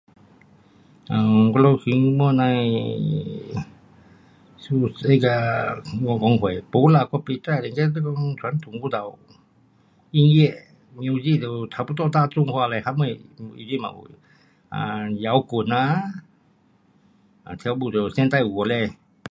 [6.23, 9.19] 公会，不啦，我不知，这这呐传统舞蹈，
[10.09, 10.65] 音乐
[10.97, 13.91] ，music 都差不多大众化嘞，什么 um 都有，
[14.73, 15.75] 啊摇滚呐，
[17.43, 18.93] 啊跳舞就现代舞那些。